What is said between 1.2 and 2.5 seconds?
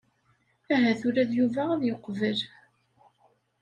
d Yuba ad yeqbel.